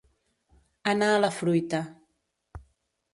[0.93, 1.83] Anar a la fruita.